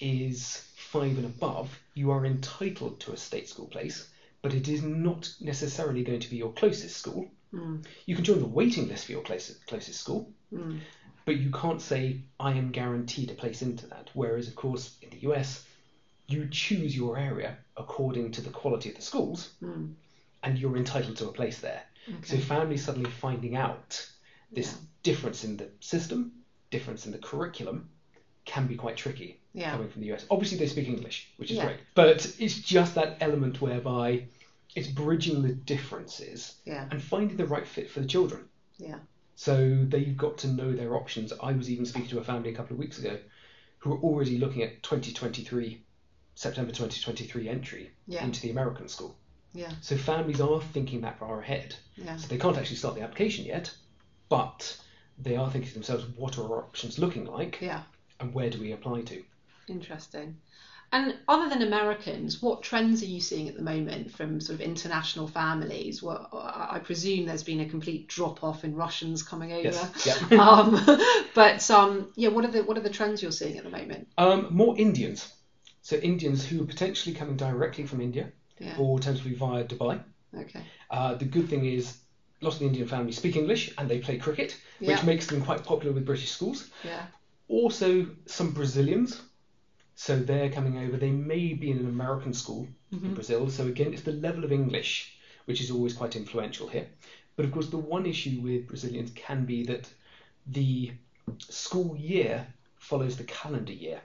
[0.01, 4.09] is five and above, you are entitled to a state school place,
[4.41, 7.31] but it is not necessarily going to be your closest school.
[7.53, 7.85] Mm.
[8.07, 10.81] You can join the waiting list for your closest, closest school, mm.
[11.27, 14.09] but you can't say, I am guaranteed a place into that.
[14.15, 15.67] Whereas, of course, in the US,
[16.27, 19.93] you choose your area according to the quality of the schools, mm.
[20.43, 21.83] and you're entitled to a place there.
[22.09, 22.19] Okay.
[22.23, 24.11] So families suddenly finding out
[24.51, 24.79] this Yeah.
[25.03, 26.33] difference in the system,
[26.71, 27.91] difference in the curriculum,
[28.47, 29.73] can be quite tricky Yeah.
[29.73, 30.27] coming from the US.
[30.31, 31.65] Obviously, they speak English, which is Yeah.
[31.67, 34.25] great, but it's just that element whereby
[34.75, 36.87] it's bridging the differences Yeah.
[36.91, 38.49] and finding the right fit for the children.
[38.79, 38.99] Yeah.
[39.35, 41.33] So they've got to know their options.
[41.43, 43.19] I was even speaking to a family a couple of weeks ago
[43.79, 45.83] who were already looking at 2023,
[46.35, 48.25] September 2023 entry Yeah.
[48.25, 49.17] into the American school.
[49.55, 49.73] Yeah.
[49.81, 51.75] So families are thinking that far ahead.
[51.97, 52.17] Yeah.
[52.17, 53.73] So they can't actually start the application yet,
[54.29, 54.77] but
[55.19, 57.83] they are thinking to themselves, what are our options looking like Yeah.
[58.21, 59.25] and where do we apply to?
[59.69, 60.37] Interesting.
[60.91, 64.63] And other than Americans, what trends are you seeing at the moment from sort of
[64.63, 66.03] international families?
[66.03, 69.63] Well, I presume there's been a complete drop off in Russians coming over.
[69.65, 70.29] Yes.
[70.31, 70.39] Yeah.
[70.43, 70.81] um,
[71.35, 74.09] but um, yeah, what are the what are the trends you're seeing at the moment?
[74.17, 75.31] Um, more Indians.
[75.83, 78.75] So Indians who are potentially coming directly from India Yeah.
[78.79, 80.01] or alternatively via Dubai.
[80.35, 80.63] Okay.
[80.91, 81.99] Uh, the good thing is
[82.41, 85.03] lots of the Indian families speak English and they play cricket, which Yeah.
[85.05, 86.71] makes them quite popular with British schools.
[86.83, 87.07] Yeah.
[87.49, 89.21] Also, some Brazilians.
[90.01, 90.97] So they're coming over.
[90.97, 93.15] They may be in an American school in Mhm.
[93.15, 93.51] Brazil.
[93.51, 95.13] So again, it's the level of English
[95.47, 96.87] which is always quite influential here.
[97.35, 99.91] But of course, the one issue with Brazilians can be that
[100.47, 100.93] the
[101.49, 104.03] school year follows the calendar year.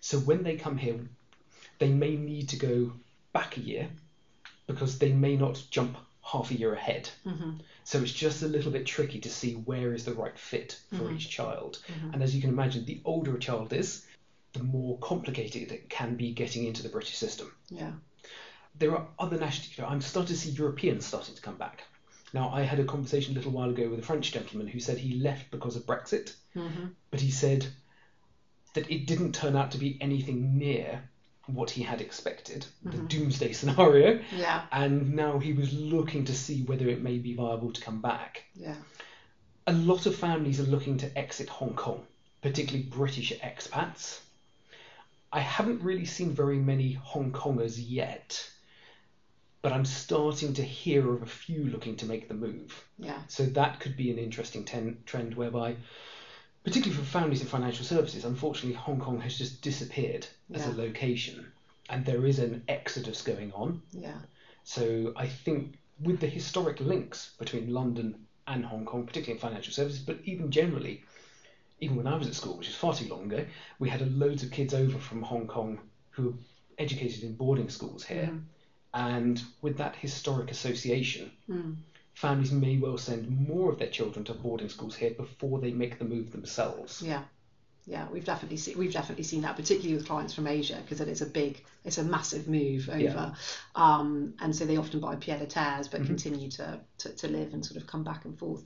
[0.00, 0.98] So when they come here,
[1.78, 2.92] they may need to go
[3.32, 3.88] back a year
[4.66, 7.08] because they may not jump half a year ahead.
[7.24, 7.52] hmm
[7.84, 11.04] So it's just a little bit tricky to see where is the right fit for
[11.04, 11.14] Mhm.
[11.14, 11.78] each child.
[11.88, 12.12] Mhm.
[12.14, 14.04] And as you can imagine, the older a child is,
[14.56, 17.52] the more complicated it can be getting into the British system.
[17.68, 17.92] Yeah.
[18.78, 19.84] There are other nationalities.
[19.86, 21.84] I'm starting to see Europeans starting to come back.
[22.32, 24.98] Now, I had a conversation a little while ago with a French gentleman who said
[24.98, 27.66] he left because of Brexit, hmm but he said
[28.74, 31.08] that it didn't turn out to be anything near
[31.46, 33.08] what he had expected, the Mhm.
[33.08, 34.66] doomsday scenario, Yeah.
[34.72, 38.44] and now he was looking to see whether it may be viable to come back.
[38.54, 38.74] Yeah.
[39.68, 42.06] a lot of families are looking to exit Hong Kong,
[42.40, 44.20] particularly British expats.
[45.36, 48.50] I haven't really seen very many Hong Kongers yet,
[49.60, 52.82] but I'm starting to hear of a few looking to make the move.
[52.98, 53.18] Yeah.
[53.28, 55.76] So that could be an interesting ten- trend whereby,
[56.64, 61.52] particularly for families in financial services, unfortunately, Hong Kong has just disappeared as a location,
[61.90, 63.82] and there is an exodus going on.
[63.92, 64.16] Yeah.
[64.64, 69.74] So I think with the historic links between London and Hong Kong, particularly in financial
[69.74, 71.04] services, but even generally,
[71.80, 73.44] even when I was at school, which is far too long ago,
[73.78, 76.32] we had loads of kids over from Hong Kong who were
[76.78, 78.30] educated in boarding schools here.
[78.32, 78.42] Mhm.
[78.94, 81.76] And with that historic association, Mm.
[82.14, 85.98] families may well send more of their children to boarding schools here before they make
[85.98, 87.02] the move themselves.
[87.02, 87.24] Yeah,
[87.84, 91.08] yeah, we've definitely seen we've definitely seen that, particularly with clients from Asia, because it
[91.08, 93.34] is a big, it's a massive move over, Yeah.
[93.74, 96.06] um, and so they often buy pied à terres, but Mhm.
[96.06, 98.64] continue to, to to live and sort of come back and forth.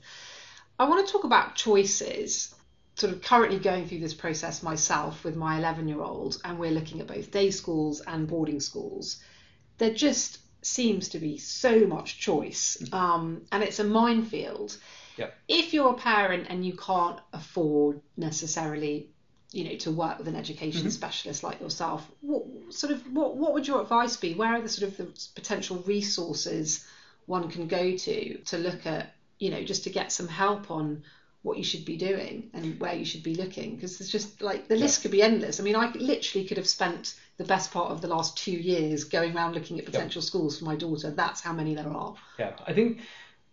[0.79, 2.53] I want to talk about choices.
[2.95, 6.71] Sort of currently going through this process myself with my 11 year old, and we're
[6.71, 9.21] looking at both day schools and boarding schools.
[9.77, 14.77] There just seems to be so much choice, um, and it's a minefield
[15.17, 15.33] Yep.
[15.47, 19.09] if you're a parent and you can't afford necessarily
[19.51, 20.91] you know to work with an education Mhm.
[20.91, 24.69] specialist like yourself what sort of what what would your advice be where are the
[24.69, 26.85] sort of the potential resources
[27.25, 31.03] one can go to to look at you know just to get some help on
[31.43, 34.67] what you should be doing and where you should be looking because it's just like
[34.67, 35.59] the list could be endless.
[35.59, 39.05] I mean i literally could have spent the best part of the last two years
[39.05, 41.09] going around looking at potential schools for my daughter.
[41.09, 42.15] That's how many there are.
[42.37, 42.99] Yeah, I think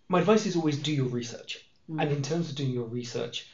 [0.09, 1.65] my advice is always do your research.
[1.91, 2.03] Mm.
[2.03, 3.49] And in terms of doing your research,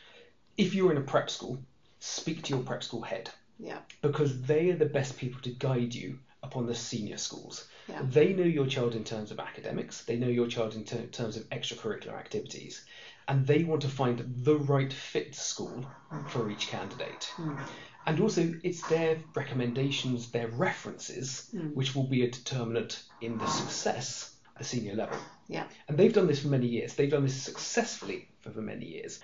[0.57, 1.59] if you're in a prep school,
[2.01, 3.31] speak to your prep school head.
[3.59, 3.79] Yeah.
[4.03, 7.67] Because they are the best people to guide you upon the senior schools.
[7.89, 8.03] Yeah.
[8.03, 11.37] They know your child in terms of academics, they know your child in ter- terms
[11.37, 12.85] of extracurricular activities,
[13.29, 15.85] and they want to find the right fit school
[16.29, 17.33] for each candidate.
[17.37, 17.59] Mm.
[18.07, 21.75] And also, it's their recommendations, their references, Mm.
[21.75, 25.19] which will be a determinant in the success at the senior level.
[25.49, 25.65] Yeah.
[25.89, 26.95] And they've done this for many years.
[26.95, 29.21] They've done this successfully for, for many years.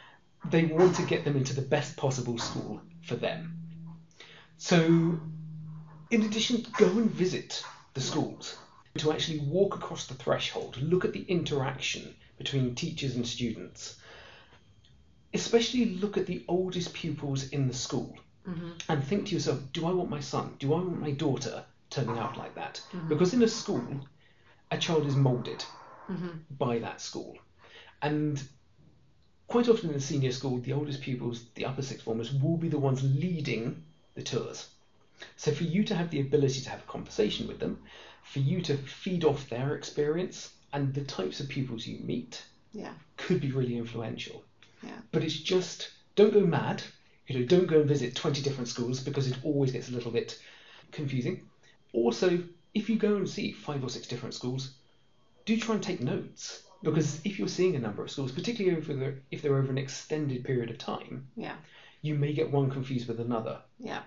[0.49, 3.59] They want to get them into the best possible school for them.
[4.57, 5.21] So,
[6.11, 7.63] in addition, go and visit
[7.95, 8.57] the schools
[8.99, 13.97] to actually walk across the threshold, look at the interaction between teachers and students.
[15.33, 18.81] Especially look at the oldest pupils in the school Mhm.
[18.89, 22.19] and think to yourself, do I want my son, do I want my daughter turning
[22.19, 22.83] out like that?
[22.93, 23.09] Mhm.
[23.09, 24.01] Because in a school,
[24.71, 25.65] a child is moulded
[26.09, 26.41] Mhm.
[26.59, 27.39] by that school.
[28.03, 28.43] And
[29.47, 32.69] quite often in the senior school, the oldest pupils, the upper sixth formers, will be
[32.69, 34.69] the ones leading the tours.
[35.37, 37.83] So for you to have the ability to have a conversation with them,
[38.25, 42.93] for you to feed off their experience and the types of pupils you meet Yeah.
[43.17, 44.45] could be really influential.
[44.83, 44.99] Yeah.
[45.13, 46.83] But it's just don't go mad.
[47.27, 50.11] You know, don't go and visit 20 different schools because it always gets a little
[50.13, 50.39] bit
[50.93, 51.49] confusing.
[51.93, 52.43] Also,
[52.75, 54.75] if you go and see five or six different schools,
[55.45, 58.87] do try and take notes because if you're seeing a number of schools, particularly if
[58.87, 61.57] they're, if they're over an extended period of time, Yeah.
[62.03, 63.61] you may get one confused with another.
[63.79, 64.03] Yeah.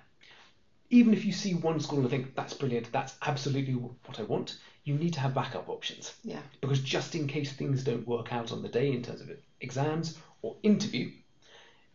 [0.89, 4.59] Even if you see one school and think that's brilliant, that's absolutely what I want,
[4.83, 6.41] you need to have backup options Yeah.
[6.61, 9.29] because just in case things don't work out on the day in terms of
[9.61, 11.11] exams or interview,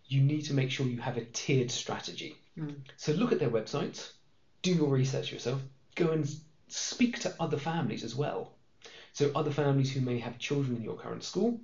[0.07, 2.35] you need to make sure you have a tiered strategy.
[2.57, 2.77] Mm.
[2.97, 4.13] So look at their websites,
[4.63, 5.61] do your research yourself,
[5.95, 6.29] go and
[6.69, 8.53] speak to other families as well.
[9.13, 11.61] So other families who may have children in your current school,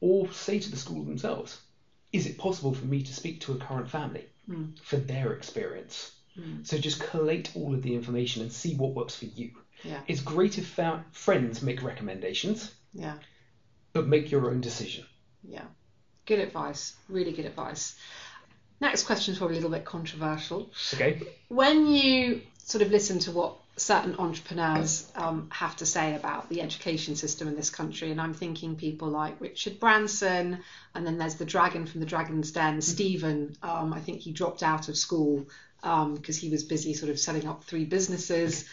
[0.00, 1.60] or say to the school themselves,
[2.12, 4.78] is it possible for me to speak to a current family Mm.
[4.80, 6.12] for their experience?
[6.38, 6.66] Mm.
[6.66, 9.50] So just collate all of the information and see what works for you.
[9.82, 10.00] Yeah.
[10.06, 10.78] It's great if
[11.12, 13.14] friends make recommendations, Yeah.
[13.92, 15.04] but make your own decision.
[15.42, 15.64] Yeah.
[16.24, 16.94] Good advice.
[17.08, 17.94] Really good advice.
[18.80, 20.70] Next question is probably a little bit controversial.
[20.94, 21.22] Okay.
[21.48, 26.62] When you sort of listen to what certain entrepreneurs um, have to say about the
[26.62, 30.58] education system in this country, and I'm thinking people like Richard Branson,
[30.94, 33.56] and then there's the dragon from the Dragon's Den, Steven.
[33.62, 35.46] Um, I think he dropped out of school
[35.82, 38.64] because he was busy sort of setting up three businesses.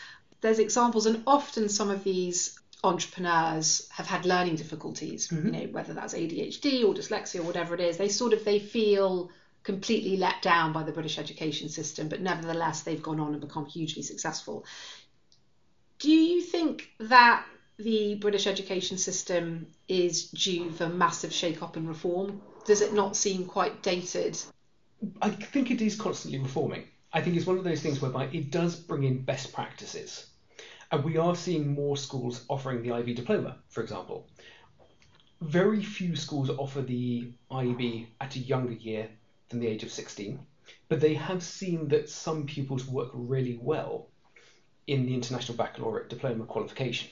[0.41, 5.29] There's examples, and often some of these entrepreneurs have had learning difficulties.
[5.29, 5.45] Mhm.
[5.45, 8.59] You know, whether that's ADHD or dyslexia or whatever it is, they sort of they
[8.59, 9.31] feel
[9.63, 13.65] completely let down by the British education system, but nevertheless they've gone on and become
[13.65, 14.65] hugely successful.
[15.99, 17.45] Do you think that
[17.77, 22.41] the British education system is due for massive shake-up and reform?
[22.65, 24.37] Does it not seem quite dated?
[25.21, 26.87] I think it is constantly reforming.
[27.13, 30.25] I think it's one of those things whereby it does bring in best practices.
[30.91, 34.27] And we are seeing more schools offering the IB diploma, for example.
[35.41, 39.09] very few schools offer the IB at a younger year
[39.49, 40.39] than the age of 16,
[40.87, 44.09] but they have seen that some pupils work really well
[44.87, 47.09] in the International Baccalaureate Diploma qualification.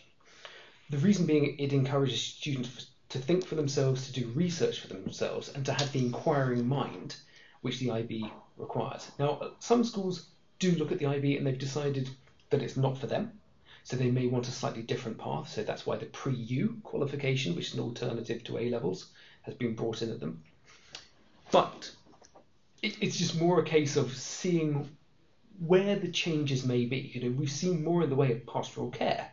[0.89, 5.49] The reason being it encourages students to think for themselves, to do research for themselves,
[5.49, 7.17] and to have the inquiring mind
[7.61, 9.09] which the IB requires.
[9.19, 10.27] Now, some schools
[10.59, 12.09] do look at the IB and they've decided
[12.49, 13.39] that it's not for them.
[13.83, 15.49] So they may want a slightly different path.
[15.49, 19.07] So that's why the pre-U qualification, which is an alternative to A levels,
[19.41, 20.43] has been brought in at them.
[21.51, 21.91] But
[22.81, 24.87] it, it's just more a case of seeing
[25.65, 27.11] where the changes may be.
[27.13, 29.31] You know, we've seen more in the way of pastoral care.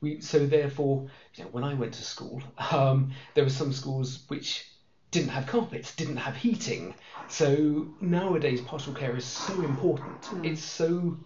[0.00, 4.24] We, so therefore, you know, when I went to school, um, there were some schools
[4.28, 4.70] which
[5.14, 6.92] didn't have carpets, didn't have heating.
[7.28, 10.22] So nowadays, pastoral care is so important.
[10.22, 10.44] Mm.
[10.44, 11.16] It's so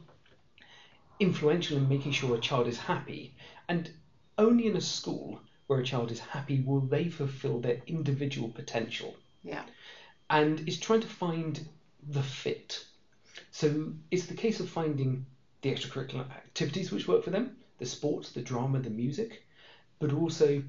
[1.19, 3.35] influential in making sure a child is happy.
[3.67, 3.91] And
[4.37, 9.17] only in a school where a child is happy will they fulfill their individual potential.
[9.43, 9.65] Yeah.
[10.29, 11.67] And it's trying to find
[12.07, 12.85] the fit.
[13.51, 15.25] So it's the case of finding
[15.63, 19.45] the extracurricular activities which work for them, the sports, the drama, the music,
[19.99, 20.63] but also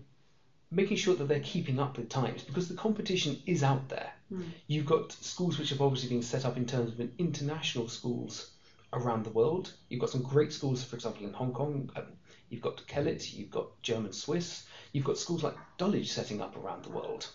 [0.71, 4.11] making sure that they're keeping up with times because the competition is out there.
[4.31, 4.45] Mm.
[4.67, 8.51] You've got schools which have obviously been set up in terms of international schools
[8.93, 9.73] around the world.
[9.89, 11.89] You've got some great schools, for example, in Hong Kong.
[11.95, 12.05] Um,
[12.49, 16.83] you've got Kellett, you've got German Swiss, you've got schools like Dulwich setting up around
[16.83, 17.27] the world.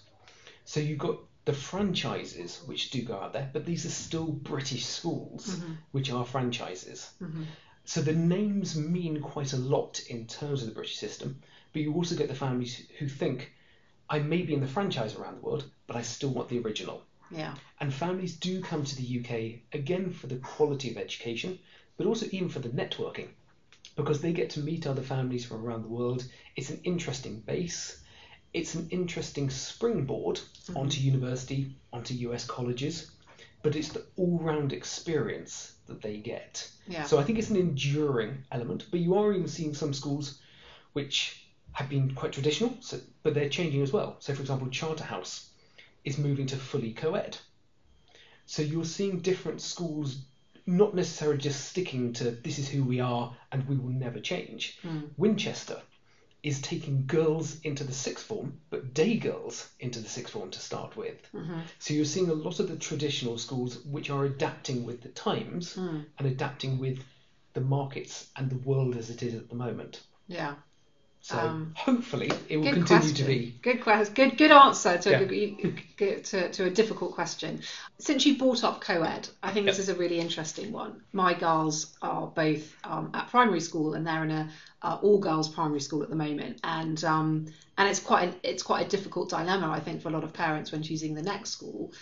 [0.64, 4.86] So you've got the franchises which do go out there, but these are still British
[4.86, 5.72] schools mm-hmm.
[5.92, 7.10] which are franchises.
[7.20, 7.42] Mm-hmm.
[7.84, 11.42] So the names mean quite a lot in terms of the British system,
[11.74, 13.52] but you also get the families who think,
[14.08, 17.02] I may be in the franchise around the world, but I still want the original.
[17.30, 17.54] Yeah.
[17.80, 21.58] And families do come to the UK again for the quality of education,
[21.96, 23.28] but also even for the networking,
[23.96, 26.24] because they get to meet other families from around the world.
[26.54, 28.00] It's an interesting base.
[28.52, 30.76] It's an interesting springboard mm-hmm.
[30.76, 33.10] onto university, onto US colleges,
[33.62, 36.70] but it's the all-round experience that they get.
[36.86, 37.02] Yeah.
[37.02, 38.86] So I think it's an enduring element.
[38.92, 40.38] But you are even seeing some schools
[40.92, 41.43] which
[41.74, 44.16] have been quite traditional, so, but they're changing as well.
[44.20, 45.50] So, for example, Charterhouse
[46.04, 47.36] is moving to fully co-ed.
[48.46, 50.24] So you're seeing different schools
[50.66, 54.78] not necessarily just sticking to this is who we are and we will never change.
[54.82, 55.10] Mm.
[55.16, 55.80] Winchester
[56.42, 60.60] is taking girls into the sixth form, but day girls into the sixth form to
[60.60, 61.16] start with.
[61.32, 61.60] Mm-hmm.
[61.78, 65.74] So you're seeing a lot of the traditional schools which are adapting with the times
[65.74, 66.04] mm.
[66.18, 67.02] and adapting with
[67.54, 70.02] the markets and the world as it is at the moment.
[70.28, 70.54] Yeah.
[71.24, 73.14] So um, hopefully it will continue question.
[73.14, 73.54] to be.
[73.62, 74.12] Good question.
[74.12, 75.20] Good good answer to, yeah.
[76.06, 77.62] a, to, to a difficult question.
[77.98, 81.00] Since you brought up co-ed, I think this is a really interesting one.
[81.14, 84.50] My girls are both um, at primary school and they're in a
[84.82, 87.46] uh, all girls primary school at the moment, and um,
[87.78, 90.34] and it's quite a, it's quite a difficult dilemma I think for a lot of
[90.34, 91.94] parents when choosing the next school.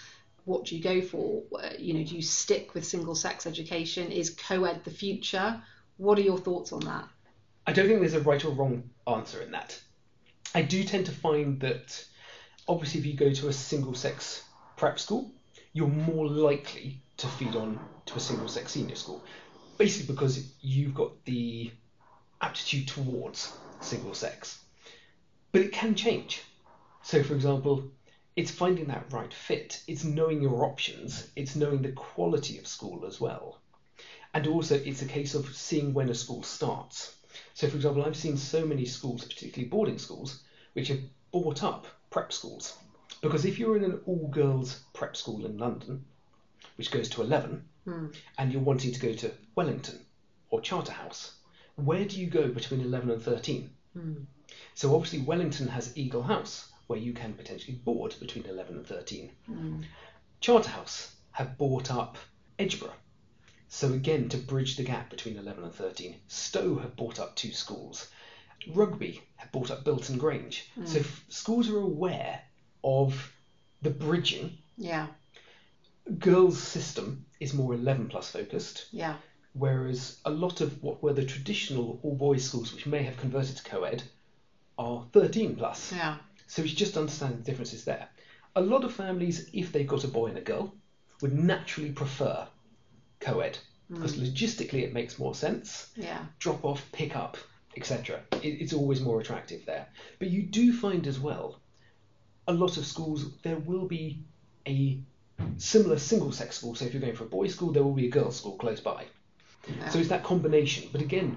[0.46, 1.44] What do you go for?
[1.78, 4.11] You know, do you stick with single sex education?
[4.11, 5.62] Is co-ed the future?
[5.96, 7.04] What are your thoughts on that?
[7.68, 9.80] I don't think there's a right or wrong answer in that.
[10.54, 12.04] I do tend to find that
[12.68, 14.44] obviously if you go to a single sex
[14.76, 15.30] prep school,
[15.72, 19.22] you're more likely to feed on to a single sex senior school.
[19.78, 21.70] Basically because you've got the
[22.40, 24.58] aptitude towards single sex.
[25.52, 26.42] But it can change.
[27.02, 27.90] So for example,
[28.36, 29.82] it's finding that right fit.
[29.86, 31.28] It's knowing your options.
[31.36, 33.60] It's knowing the quality of school as well.
[34.34, 37.14] And also it's a case of seeing when a school starts.
[37.54, 40.42] So, for example, I've seen so many schools, particularly boarding schools,
[40.74, 42.76] which have bought up prep schools.
[43.20, 46.04] Because if you're in an all girls prep school in London,
[46.76, 48.14] which goes to 11, mm.
[48.38, 50.04] and you're wanting to go to Wellington
[50.50, 51.36] or Charterhouse,
[51.76, 53.70] where do you go between 11 and 13?
[53.96, 54.24] Mm.
[54.74, 59.30] So, obviously, Wellington has Eagle House, where you can potentially board between 11 and 13.
[59.50, 59.84] Mm.
[60.40, 62.18] Charterhouse have bought up
[62.58, 62.92] Edgeborough,
[63.74, 67.52] so again, to bridge the gap between 11 and 13, Stowe have bought up two
[67.52, 68.06] schools.
[68.68, 70.68] Rugby have bought up Bilton Grange.
[70.78, 70.87] Mm.
[70.87, 72.42] So f- schools are aware
[72.85, 73.32] of
[73.80, 74.58] the bridging.
[74.76, 75.06] Yeah.
[76.18, 78.88] Girls' system is more 11 plus focused.
[78.92, 79.16] Yeah.
[79.54, 83.56] Whereas a lot of what were the traditional all boys schools, which may have converted
[83.56, 84.02] to co ed,
[84.77, 85.94] are 13 plus.
[85.94, 86.16] Yeah.
[86.46, 88.06] So it's just understanding the differences there.
[88.54, 90.75] A lot of families, if they've got a boy and a girl,
[91.23, 92.46] would naturally prefer
[93.23, 93.58] co-ed
[93.88, 94.31] because mm.
[94.31, 95.90] logistically it makes more sense.
[95.96, 96.18] Yeah.
[96.38, 97.37] Drop off, pick up,
[97.77, 98.20] etc.
[98.42, 99.88] It, it's always more attractive there.
[100.18, 101.60] But you do find as well,
[102.48, 104.23] a lot of schools there will be
[104.66, 104.98] a
[105.56, 106.75] similar single-sex school.
[106.75, 108.81] So if you're going for a boys' school, there will be a girls' school close
[108.81, 109.06] by.
[109.68, 109.88] Yeah.
[109.90, 110.88] So it's that combination.
[110.92, 111.37] But again,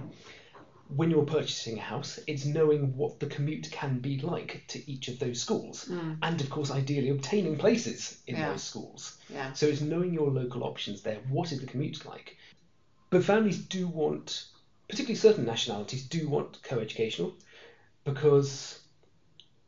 [0.87, 5.07] when you're purchasing a house, it's knowing what the commute can be like to each
[5.07, 5.85] of those schools.
[5.89, 6.17] Mm.
[6.21, 8.49] And of course, ideally obtaining places in Yeah.
[8.51, 9.17] those schools.
[9.29, 9.51] Yeah.
[9.53, 11.19] So it's knowing your local options there.
[11.29, 12.37] What is the commute like?
[13.09, 14.45] But families do want,
[14.87, 17.33] particularly certain nationalities, do want co educational
[18.03, 18.79] because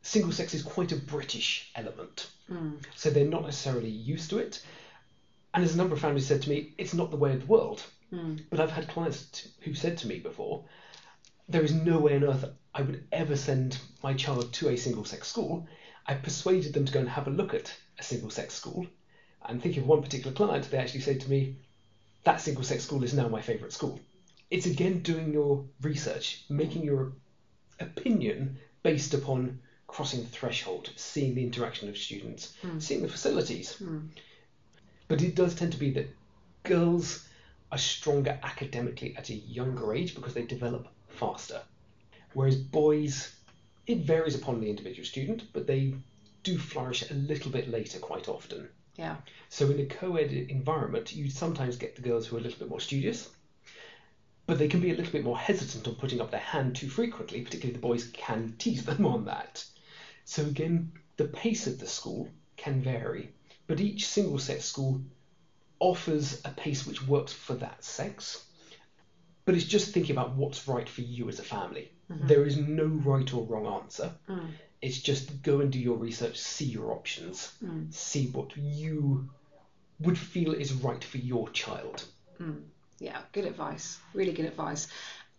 [0.02, 2.30] single sex is quite a British element.
[2.50, 2.76] Mm.
[2.94, 4.62] So they're not necessarily used to it.
[5.52, 7.46] And as a number of families said to me, it's not the way of the
[7.46, 7.82] world.
[8.12, 8.40] Mm.
[8.50, 10.64] But I've had clients t- who've said to me before,
[11.48, 12.44] there is no way on earth
[12.74, 15.66] I would ever send my child to a single sex school.
[16.06, 18.86] I persuaded them to go and have a look at a single sex school.
[19.44, 21.56] And thinking of one particular client, they actually said to me,
[22.24, 23.98] that single sex school is now my favourite school.
[24.50, 27.12] It's again doing your research, making your
[27.80, 32.82] opinion based upon crossing the threshold, seeing the interaction of students, Mm.
[32.82, 33.76] seeing the facilities.
[33.80, 34.08] Mm.
[35.08, 36.10] But it does tend to be that
[36.62, 37.26] girls
[37.72, 41.62] are stronger academically at a younger age because they develop faster.
[42.34, 43.34] Whereas boys,
[43.86, 45.94] it varies upon the individual student, but they
[46.42, 48.68] do flourish a little bit later quite often.
[48.96, 49.16] Yeah.
[49.48, 52.68] So in a co-ed environment, you sometimes get the girls who are a little bit
[52.68, 53.28] more studious,
[54.46, 56.88] but they can be a little bit more hesitant on putting up their hand too
[56.88, 59.64] frequently, particularly the boys can tease them on that.
[60.24, 63.30] So again, the pace of the school can vary,
[63.66, 65.00] but each single sex school
[65.80, 68.44] offers a pace which works for that sex.
[69.48, 71.90] But it's just thinking about what's right for you as a family.
[72.10, 74.10] There is no right or wrong answer.
[74.28, 74.50] Mm.
[74.82, 77.90] It's just go and do your research, see your options, Mm.
[77.90, 79.30] see what you
[80.00, 82.04] would feel is right for your child.
[82.38, 82.64] Mm.
[82.98, 83.98] Yeah, good advice.
[84.12, 84.86] Really good advice.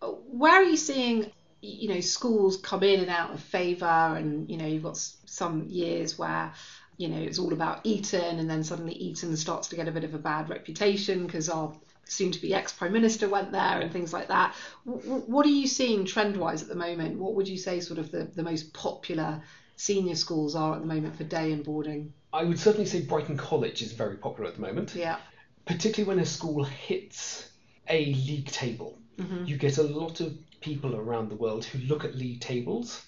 [0.00, 1.30] Where are you seeing,
[1.60, 5.62] you know, schools come in and out of favour, and you know, you've got some
[5.68, 6.52] years where,
[6.96, 10.02] you know, it's all about Eton, and then suddenly Eton starts to get a bit
[10.02, 11.72] of a bad reputation because our
[12.10, 14.54] soon-to-be ex-prime minister went there and things like that.
[14.84, 17.18] W- what are you seeing trend-wise at the moment?
[17.18, 19.40] What would you say sort of the, the most popular
[19.76, 22.12] senior schools are at the moment for day and boarding?
[22.32, 25.18] I would certainly say Brighton College is very popular at the moment, Yeah.
[25.66, 27.48] particularly when a school hits
[27.88, 28.98] a league table.
[29.18, 29.46] Mhm.
[29.46, 33.02] You get a lot of people around the world who look at league tables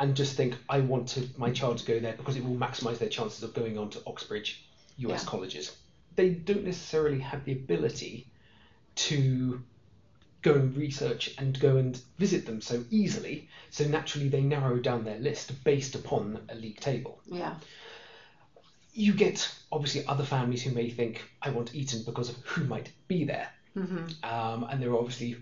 [0.00, 2.98] and just think, I want to, my child to go there because it will maximise
[2.98, 4.64] their chances of going on to Oxbridge
[4.96, 5.28] US Yeah.
[5.30, 5.76] colleges.
[6.16, 8.26] They don't necessarily have the ability
[8.96, 9.62] to
[10.42, 15.04] go and research and go and visit them so easily, so naturally they narrow down
[15.04, 17.18] their list based upon a league table.
[17.26, 17.54] Yeah.
[18.92, 22.92] You get obviously other families who may think, I want Eton because of who might
[23.08, 23.48] be there.
[23.72, 25.36] hmm Um, and there are obviously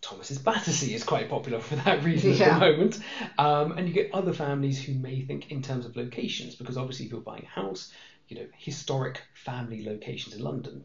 [0.00, 2.46] Thomas's Battersea is quite popular for that reason Yeah.
[2.56, 3.00] at the moment.
[3.38, 7.06] Um, and you get other families who may think in terms of locations, because obviously
[7.06, 7.92] if you're buying a house,
[8.28, 10.84] you know, historic family locations in London.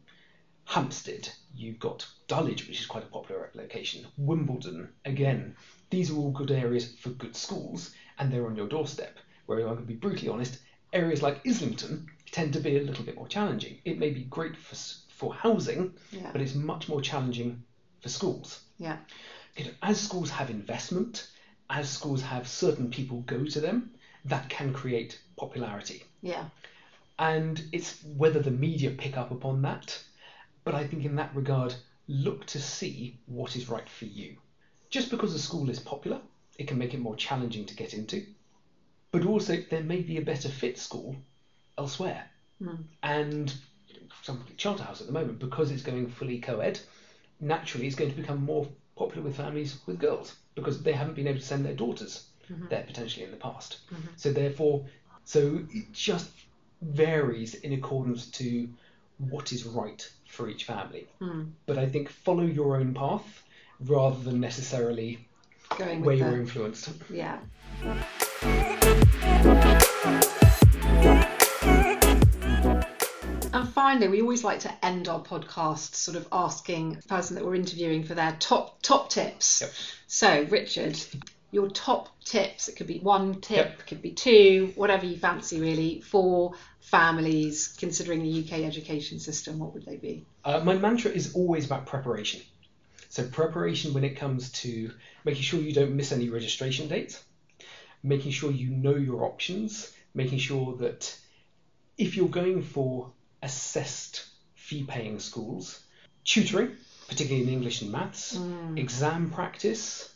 [0.66, 4.06] Hampstead, you've got Dulwich, which is quite a popular location.
[4.18, 5.56] Wimbledon, again,
[5.90, 9.18] these are all good areas for good schools, and they're on your doorstep.
[9.48, 10.60] Where I'm going to be brutally honest,
[10.94, 13.80] areas like Islington tend to be a little bit more challenging.
[13.84, 14.76] It may be great for
[15.10, 16.32] for housing, Yeah.
[16.32, 17.64] but it's much more challenging
[18.00, 18.62] for schools.
[18.82, 18.98] Yeah.
[19.56, 21.28] You know, as schools have investment,
[21.70, 23.92] as schools have certain people go to them,
[24.26, 26.04] that can create popularity.
[26.22, 26.46] Yeah.
[27.20, 30.02] And it's whether the media pick up upon that.
[30.64, 31.76] But I think in that regard,
[32.08, 34.38] look to see what is right for you.
[34.90, 36.20] Just because a school is popular,
[36.58, 38.26] it can make it more challenging to get into.
[39.12, 41.16] But also, there may be a better fit school
[41.78, 42.26] elsewhere.
[42.62, 42.84] Mm.
[43.04, 43.52] And
[44.10, 46.80] for example, Charterhouse at the moment, because it's going fully co-ed,
[47.42, 51.28] naturally it's going to become more popular with families with girls because they haven't been
[51.28, 52.28] able to send their daughters
[52.70, 53.80] there potentially in the past.
[54.18, 54.86] So therefore,
[55.26, 56.30] so it just
[56.82, 58.68] varies in accordance to
[59.30, 61.08] what is right for each family.
[61.22, 61.52] Mm.
[61.66, 63.44] But I think follow your own path
[63.80, 65.26] rather than necessarily
[65.78, 66.90] Going where you're the, influenced.
[67.10, 67.40] yeah.
[73.92, 77.56] Finally, we always like to end our podcast sort of asking the person that we're
[77.56, 79.60] interviewing for their top top tips.
[79.60, 79.72] Yep.
[80.08, 80.98] So, Richard,
[81.52, 82.70] your top tips.
[82.70, 83.80] It could be one tip, Yep.
[83.80, 89.60] it could be two, whatever you fancy, really, for families considering the UK education system.
[89.60, 90.26] What would they be?
[90.46, 92.40] Uh, my mantra is always about preparation.
[93.10, 94.92] So preparation when it comes to
[95.26, 97.22] making sure you don't miss any registration dates,
[98.04, 101.14] making sure you know your options, making sure that
[101.98, 103.12] if you're going for
[103.42, 104.26] assessed
[104.56, 105.82] fee paying schools,
[106.24, 106.76] tutoring,
[107.08, 108.78] particularly in English and maths, mm.
[108.78, 110.14] exam practice,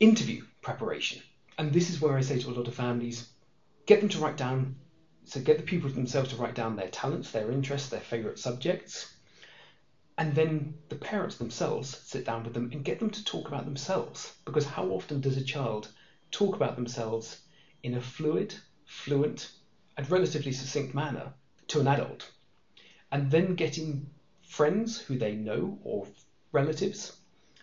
[0.00, 1.22] interview preparation.
[1.58, 3.28] And this is where I say to a lot of families,
[3.86, 4.76] get them to write down,
[5.24, 9.14] so get the pupils themselves to write down their talents, their interests, their favourite subjects.
[10.18, 13.64] And then the parents themselves sit down with them and get them to talk about
[13.64, 14.32] themselves.
[14.44, 15.92] Because how often does a child
[16.30, 17.40] talk about themselves
[17.82, 18.54] in a fluid,
[18.86, 19.50] fluent,
[19.96, 21.32] and relatively succinct manner
[21.68, 22.30] to an adult?
[23.12, 24.10] And then getting
[24.42, 26.06] friends who they know or
[26.52, 27.16] relatives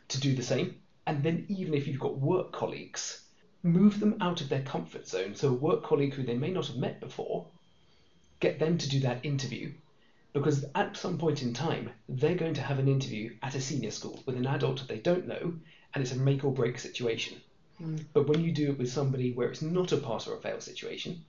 [0.10, 0.80] to do the same.
[1.06, 3.24] And then, even if you've got work colleagues,
[3.62, 5.36] move them out of their comfort zone.
[5.36, 7.48] So, a work colleague who they may not have met before,
[8.40, 9.74] get them to do that interview
[10.34, 13.92] because at some point in time, they're going to have an interview at a senior
[13.92, 15.54] school with an adult they don't know,
[15.94, 17.40] and it's a make or break situation.
[17.80, 18.04] Mm.
[18.14, 20.60] But when you do it with somebody where it's not a pass or a fail
[20.60, 21.24] situation,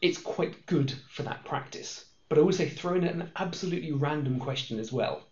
[0.00, 2.04] it's quite good for that practice.
[2.28, 5.22] But I always say throw in an absolutely random question as well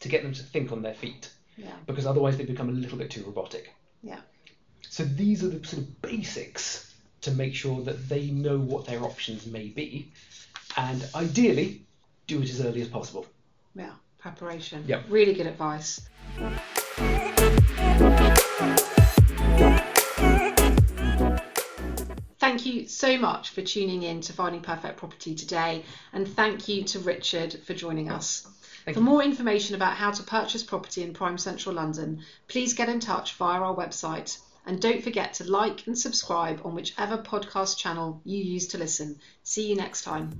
[0.00, 1.30] to get them to think on their feet.
[1.56, 1.72] Yeah.
[1.86, 3.72] Because otherwise they become a little bit too robotic.
[4.02, 4.20] Yeah.
[4.88, 9.02] So these are the sort of basics to make sure that they know what their
[9.02, 10.12] options may be.
[10.76, 11.82] And ideally,
[12.26, 13.26] do it as early as possible.
[13.74, 14.84] Yeah, preparation.
[14.86, 15.02] Yeah.
[15.08, 16.00] Really good advice.
[22.86, 27.00] You so much for tuning in to Finding Perfect Property today, and thank you to
[27.00, 28.46] Richard for joining us.
[28.84, 29.06] Thank for you.
[29.06, 33.34] more information about how to purchase property in prime central London, please get in touch
[33.34, 34.38] via our website.
[34.66, 39.18] And don't forget to like and subscribe on whichever podcast channel you use to listen.
[39.44, 40.32] See you next time.